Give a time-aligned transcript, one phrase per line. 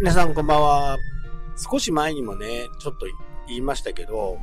[0.00, 0.98] 皆さんこんばんは。
[1.56, 3.06] 少し前にもね、ちょっと
[3.48, 4.38] 言いましたけど、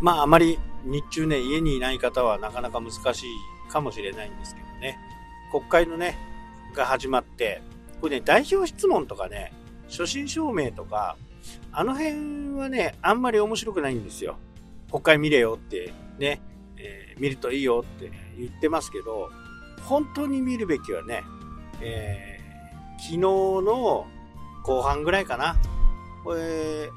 [0.00, 4.98] まああまり日中ね、家にいない方はなかなか難しいかもしれないんですけどね、
[5.50, 6.16] 国会のね、
[6.74, 7.60] が始まって、
[8.00, 9.52] これね、代表質問とかね、
[9.88, 11.18] 所信証明とか、
[11.70, 14.38] あの辺はね、あんまり面白くないんですよ。
[14.90, 16.40] 国会見れよってね、
[16.78, 19.30] えー、見るといいよって言ってますけど、
[19.82, 21.24] 本当に見るべきはね、
[21.82, 24.06] えー、昨日の
[24.64, 25.56] 後半ぐらいかな。
[26.24, 26.90] これ、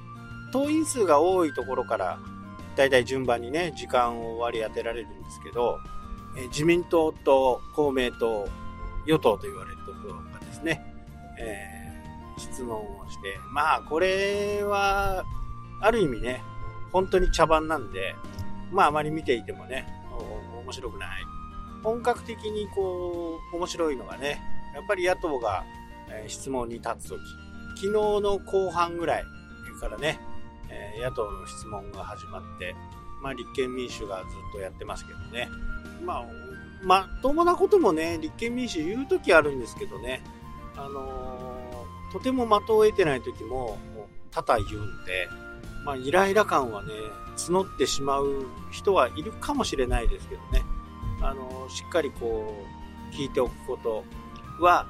[0.52, 2.20] 党員数が多いところから、
[2.76, 5.80] だいたい順番にね、時間を割り当てられるんですけど、
[6.38, 8.48] え自民党と公明党、
[9.05, 10.81] 与党と言われるところがですね、
[11.40, 15.26] えー、質問をして、まあ、これは、
[15.81, 16.41] ある意味ね、
[16.93, 18.15] 本当に茶番なんで、
[18.71, 19.85] まあ、あまり見ていてもね、
[20.63, 21.23] 面白くない。
[21.84, 24.41] 本格的にこう、面白いのがね、
[24.73, 25.65] やっぱり野党が、
[26.10, 27.20] え質問に立つとき、
[27.77, 29.25] 昨日の後半ぐらい
[29.79, 30.20] からね、
[30.70, 32.75] え、野党の質問が始まって、
[33.21, 35.49] まあ、立憲民主がずっとやってますけどね。
[36.03, 36.25] まあ、
[36.83, 40.23] まともなこともね、立憲民主言うときあるんですけどね、
[40.75, 43.77] あのー、とても的を得てないときも、
[44.31, 45.27] 多々言うんで、
[45.85, 46.89] まあ、イライラ感はね、
[47.37, 50.63] 募ってしまう人はいるかもしれないですけどね、
[51.21, 52.65] あのー、しっかりこ
[53.11, 54.03] う、聞いておくこと
[54.59, 54.87] は、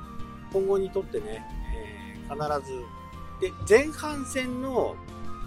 [0.51, 1.45] 今後にとってね、
[2.29, 2.83] 必ず。
[3.39, 4.95] で、前半戦の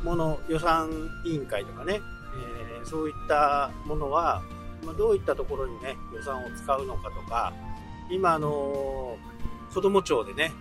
[0.04, 0.90] もの、予算
[1.24, 2.00] 委員会とかね、
[2.78, 4.42] えー、そういったものは、
[4.84, 7.52] まあ、どういったところにね、予算を使うのかとか、
[8.10, 10.52] 今、あのー、子供庁でね、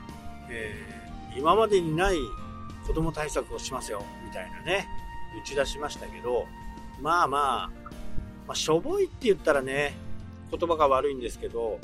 [0.50, 2.18] えー、今までにない
[2.86, 4.88] 子供対策をしますよ、みたいなね、
[5.44, 6.46] 打ち出しましたけど、
[7.02, 7.70] まあまあ、
[8.48, 9.96] まあ、しょぼいって言ったらね、
[10.52, 11.80] 言葉が悪いんですけど、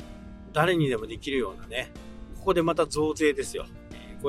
[0.52, 1.92] 誰にでもできるようなね、
[2.38, 3.66] ここでまた増税ですよ。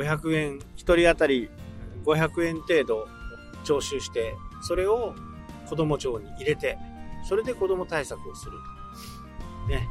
[0.04, 1.50] 500円、1人当たり
[2.06, 3.08] 500円程度
[3.64, 5.16] 徴収して、それを
[5.68, 6.78] 子供庁に入れて、
[7.28, 8.52] それで子供対策をする
[9.66, 9.70] と。
[9.70, 9.88] ね。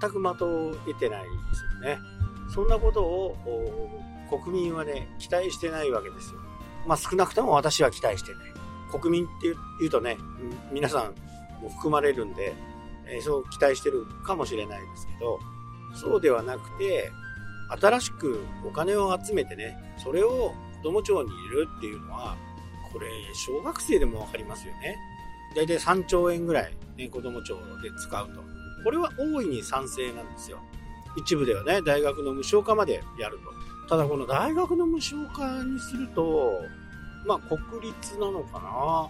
[0.00, 1.98] 全く的を得てないですよね。
[2.48, 3.36] そんなことを
[4.30, 6.40] 国民はね、期待してないわけですよ。
[6.86, 8.54] まあ少なくとも私は期待してない。
[8.98, 9.48] 国民って
[9.80, 10.16] 言うとね、
[10.72, 12.54] 皆さんも含まれるんで、
[13.06, 15.40] え、そう期待してるかもしれないですけど、
[15.94, 17.10] そうではなくて、
[17.68, 22.36] 新しくお金を集めてね、それを子供庁に入れるっていうのは、
[22.92, 24.96] これ、小学生でもわかりますよね。
[25.56, 28.42] だいたい3兆円ぐらい、ね、子供庁で使うと。
[28.84, 30.58] これは大いに賛成なんですよ。
[31.16, 33.54] 一部ではね、大学の無償化までやると。
[33.88, 36.60] ただこの大学の無償化にすると、
[37.26, 39.08] まあ国立なのかな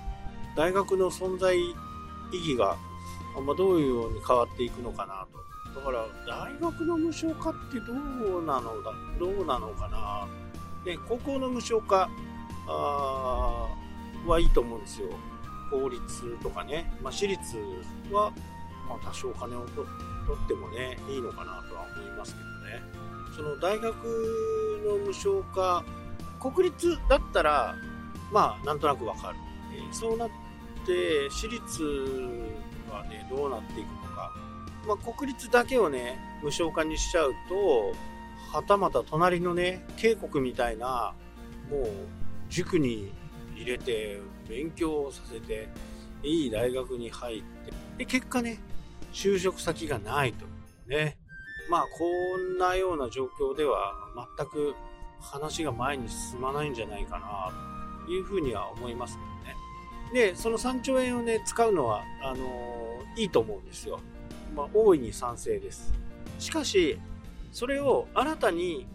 [0.56, 1.74] 大学の存在意
[2.32, 2.76] 義が、
[3.44, 5.43] まあ、どういうように変わっていくのかなと。
[5.74, 10.26] だから大学の無償化ってどうなのだどうなのかな。
[10.84, 12.08] で高校の無償化
[12.66, 15.08] はいいと思うんですよ。
[15.70, 17.40] 公立とかね、まあ、私立
[18.12, 18.32] は、
[18.88, 19.86] まあ、多少お金を取
[20.44, 23.04] ってもねいいのかなとは思いますけどね。
[23.34, 23.94] その大学
[24.86, 25.84] の無償化
[26.40, 27.74] 国立だったら
[28.30, 29.38] まあなんとなくわかる、
[29.74, 30.28] えー、そうなっ
[30.86, 31.82] て私立
[32.90, 34.32] はねどうなっていくのか。
[34.86, 37.92] まあ、国立だけをね、無償化にしちゃうと、
[38.52, 41.14] はたまた隣のね、渓谷みたいな、
[41.70, 41.88] もう、
[42.48, 43.12] 塾に
[43.56, 45.68] 入れて、勉強させて、
[46.22, 48.58] いい大学に入って、で、結果ね、
[49.12, 50.46] 就職先がないと。
[50.86, 51.18] ね。
[51.70, 52.04] まあ、こ
[52.36, 53.94] んなような状況では、
[54.36, 54.74] 全く
[55.20, 60.30] 話が前に進まないんじゃないかな、というふうには思いますけどね。
[60.32, 64.00] で、その3兆円をね、使うのは、あのー、いいと思うんですよ。
[64.54, 65.92] まあ、大いに賛成です。
[66.38, 66.98] しかし、
[67.52, 68.86] それを新たに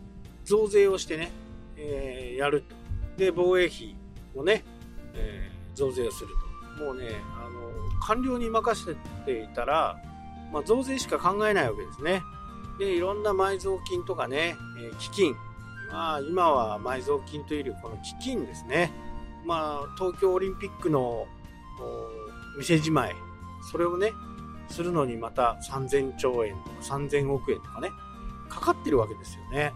[0.44, 1.32] 増税をしてね、
[1.78, 2.76] えー、やると。
[3.18, 3.96] で、防衛費
[4.36, 4.64] をね、
[5.14, 6.30] えー、増税をする
[6.78, 6.84] と。
[6.84, 8.96] もうね、あの、官僚に任せ
[9.26, 10.02] ていたら、
[10.52, 12.22] まあ、増税しか考えないわけですね。
[12.80, 15.36] で、いろんな埋蔵金とかね、えー、基金。
[15.92, 18.92] まあ、今は埋蔵金というより、この基金ですね。
[19.46, 21.28] まあ、東京オリンピックの
[22.58, 23.16] 店じまい。
[23.72, 24.14] それをね、
[24.70, 27.90] するのにまた3000兆円とか3000億円とかね、
[28.50, 29.74] かかってるわけですよね。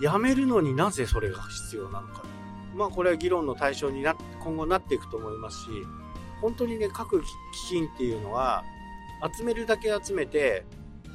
[0.00, 2.22] やめるのになぜそれが必要なのか。
[2.74, 5.70] まあこれは議論の対象にな今後なっていくと思いますし、
[6.40, 7.26] 本当にね、各基
[7.68, 8.64] 金っていうのは、
[9.36, 10.64] 集めるだけ集めて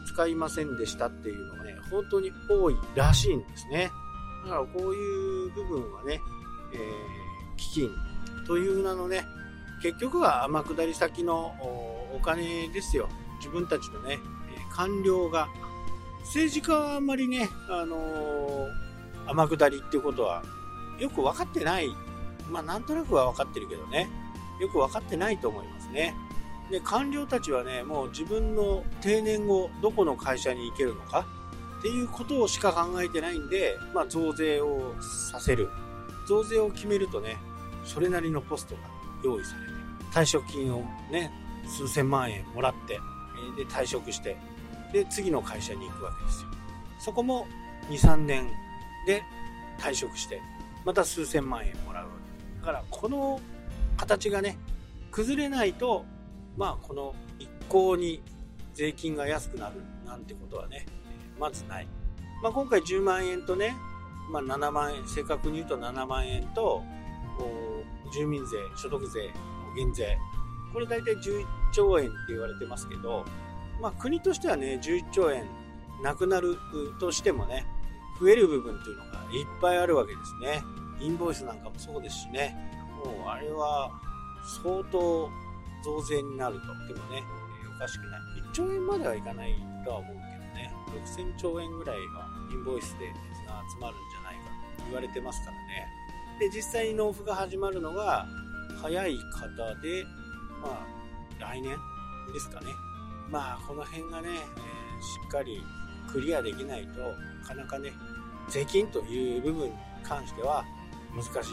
[0.08, 3.90] 使いませんでしたっていうのがね、本当に多いらしいんですね。
[4.44, 6.22] だからこういう部分はね、
[6.74, 7.90] えー、基金
[8.46, 9.26] という名のね、
[9.82, 11.56] 結局は天下り先の
[12.16, 13.10] お金ですよ。
[13.38, 14.20] 自分たちのね、
[14.72, 15.48] 官僚が。
[16.24, 20.42] 政治家はあんまりね、あのー、天下りっていうことは
[21.00, 21.90] よく分かってない。
[22.50, 24.10] まあなんとなくは分かってるけどね。
[24.60, 26.16] よく分かってないと思いますね。
[26.72, 31.26] で、官僚たちはね、もう自分の定年後、どこの会社に行けるのか
[31.80, 34.96] っていうことをしか考えてないんで、まあ増税を
[35.32, 35.70] させる。
[36.28, 37.38] 増税を決めるとね、
[37.84, 38.82] それなりのポストが
[39.24, 39.74] 用意されて、
[40.12, 40.80] 退職金を
[41.12, 41.32] ね、
[41.68, 43.00] 数千万円もらって、
[43.58, 44.38] で、退職して、
[44.92, 46.50] で、次の会社に行くわけですよ。
[47.00, 47.48] そこも
[47.90, 48.48] 2、3年
[49.06, 49.24] で
[49.78, 50.42] 退職して、
[50.86, 52.12] また数千万円もらうわ
[52.56, 52.60] け。
[52.62, 53.40] だから、この
[53.98, 54.58] 形がね、
[55.12, 56.06] 崩れないと、
[56.58, 58.22] まあ、この一向に
[58.74, 60.86] 税金が安くなるなんてことはね、
[61.40, 61.88] まずない。
[62.42, 63.76] まあ、今回10万円とね、
[64.32, 66.84] まあ、7万円、正確に言うと7万円と、
[68.14, 69.32] 住民税、所得税
[69.76, 70.18] 減税。
[70.76, 73.24] これ大体11兆円って言われてますけど、
[73.82, 75.46] まあ国としてはね、11兆円
[76.04, 76.58] なくなる
[77.00, 77.66] としてもね、
[78.20, 80.62] 増える部分っていうのがいっぱいあるわけですね。
[81.00, 82.58] インボイスなんかもそうですしね。
[83.06, 83.90] もうあれは
[84.64, 85.30] 相当
[85.82, 86.68] 増税になると。
[86.94, 87.24] でもね、
[87.74, 88.20] おかしくない。
[88.50, 89.56] 1兆円まではいかない
[89.86, 90.22] とは思うけど
[90.56, 90.74] ね。
[91.06, 95.88] 6000兆円ぐらいがインボイスで水が集まるんじゃないかと言われてますからね。
[96.38, 98.28] で、実際に納付が始まるのが
[98.82, 100.06] 早い方で、
[100.66, 100.86] まあ、
[101.40, 101.78] 来年
[102.34, 102.68] ですかね。
[103.30, 105.62] まあ、この辺がね、え、しっかり
[106.12, 107.02] クリアできないと
[107.42, 107.92] なかなかね、
[108.50, 109.74] 税金という部分に
[110.04, 110.64] 関しては
[111.14, 111.52] 難しい。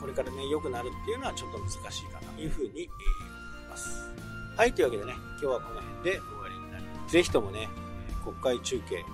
[0.00, 2.88] これからね、良くなるっていうのはちょっと難しいかなというふうに、思い
[3.70, 4.10] ます。
[4.56, 7.12] はい、というわけでね、今日はこの辺で終わりになります。
[7.12, 7.68] ぜひともね、
[8.24, 9.04] 国会中継、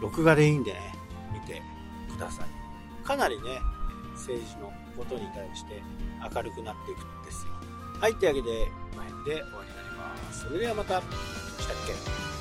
[0.00, 0.94] 録画でいいんでね、
[1.32, 1.62] 見て
[2.14, 3.06] ください。
[3.06, 3.60] かなりね、
[4.14, 5.82] 政治のことに対して
[6.34, 7.51] 明るくなっていくんですよ。
[8.02, 10.40] はい、というわけで、この辺で終わりになります。
[10.42, 11.00] それではまた。
[11.00, 12.31] したっけ？